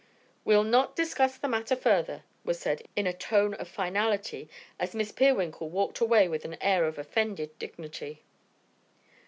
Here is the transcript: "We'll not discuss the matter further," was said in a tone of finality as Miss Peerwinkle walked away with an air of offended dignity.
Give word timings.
"We'll 0.43 0.63
not 0.63 0.95
discuss 0.95 1.37
the 1.37 1.47
matter 1.47 1.75
further," 1.75 2.23
was 2.43 2.57
said 2.57 2.81
in 2.95 3.05
a 3.05 3.13
tone 3.13 3.53
of 3.53 3.67
finality 3.67 4.49
as 4.79 4.95
Miss 4.95 5.11
Peerwinkle 5.11 5.69
walked 5.69 5.99
away 5.99 6.27
with 6.27 6.43
an 6.43 6.57
air 6.59 6.85
of 6.85 6.97
offended 6.97 7.59
dignity. 7.59 8.23